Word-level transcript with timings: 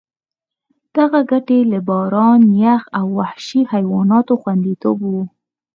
دغه 0.95 1.19
ګټې 1.31 1.59
له 1.71 1.79
باران، 1.89 2.41
یخ 2.63 2.81
او 2.97 3.05
وحشي 3.19 3.61
حیواناتو 3.71 4.33
خوندیتوب 4.41 4.97
وو. 5.11 5.23